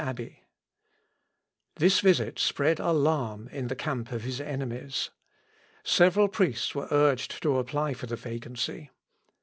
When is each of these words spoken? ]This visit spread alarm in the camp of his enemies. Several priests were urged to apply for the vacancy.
]This 1.75 1.99
visit 1.99 2.39
spread 2.39 2.79
alarm 2.79 3.47
in 3.49 3.67
the 3.67 3.75
camp 3.75 4.11
of 4.11 4.23
his 4.23 4.41
enemies. 4.41 5.11
Several 5.83 6.27
priests 6.27 6.73
were 6.73 6.87
urged 6.89 7.39
to 7.43 7.59
apply 7.59 7.93
for 7.93 8.07
the 8.07 8.15
vacancy. 8.15 8.89